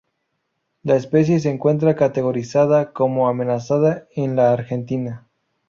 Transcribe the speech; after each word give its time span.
La 0.81 0.95
especie 0.95 1.39
se 1.39 1.51
encuentra 1.51 1.95
categorizada 1.95 2.91
como 2.91 3.27
Amenazada 3.27 4.07
en 4.15 4.35
la 4.35 4.51
Argentina. 4.51 5.27